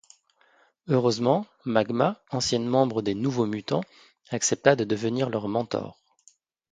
[0.87, 3.83] Heureusement, Magma, ancienne membre des Nouveaux Mutants,
[4.31, 5.99] accepta de devenir leur mentor.